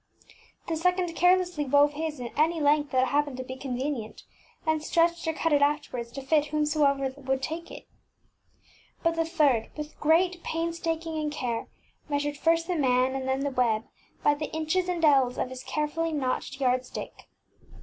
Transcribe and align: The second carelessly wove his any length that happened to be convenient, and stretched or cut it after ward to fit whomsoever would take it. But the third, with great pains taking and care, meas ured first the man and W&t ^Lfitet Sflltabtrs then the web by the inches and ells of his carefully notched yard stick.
The 0.67 0.75
second 0.75 1.13
carelessly 1.15 1.63
wove 1.65 1.93
his 1.93 2.19
any 2.35 2.59
length 2.59 2.89
that 2.89 3.09
happened 3.09 3.37
to 3.37 3.43
be 3.43 3.55
convenient, 3.55 4.23
and 4.65 4.81
stretched 4.83 5.27
or 5.27 5.33
cut 5.33 5.53
it 5.53 5.61
after 5.61 5.95
ward 5.95 6.07
to 6.15 6.23
fit 6.23 6.45
whomsoever 6.47 7.13
would 7.17 7.43
take 7.43 7.69
it. 7.69 7.85
But 9.03 9.15
the 9.15 9.25
third, 9.25 9.69
with 9.77 9.99
great 9.99 10.41
pains 10.41 10.79
taking 10.79 11.19
and 11.19 11.31
care, 11.31 11.67
meas 12.09 12.23
ured 12.25 12.37
first 12.37 12.65
the 12.65 12.75
man 12.75 13.13
and 13.13 13.27
W&t 13.27 13.27
^Lfitet 13.27 13.27
Sflltabtrs 13.27 13.27
then 13.27 13.39
the 13.53 13.61
web 13.61 13.83
by 14.23 14.33
the 14.33 14.51
inches 14.51 14.89
and 14.89 15.05
ells 15.05 15.37
of 15.37 15.51
his 15.51 15.63
carefully 15.63 16.11
notched 16.11 16.59
yard 16.59 16.83
stick. 16.83 17.29